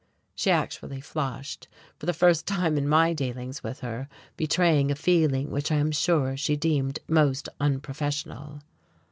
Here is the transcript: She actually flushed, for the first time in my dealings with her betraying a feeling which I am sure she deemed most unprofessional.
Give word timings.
She 0.33 0.49
actually 0.49 0.99
flushed, 0.99 1.67
for 1.99 2.07
the 2.07 2.11
first 2.13 2.47
time 2.47 2.75
in 2.75 2.87
my 2.87 3.13
dealings 3.13 3.61
with 3.61 3.81
her 3.81 4.09
betraying 4.35 4.89
a 4.89 4.95
feeling 4.95 5.51
which 5.51 5.71
I 5.71 5.75
am 5.75 5.91
sure 5.91 6.35
she 6.35 6.55
deemed 6.55 6.97
most 7.07 7.47
unprofessional. 7.59 8.61